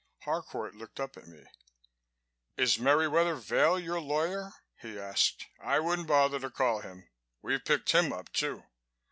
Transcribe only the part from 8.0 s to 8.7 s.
up too.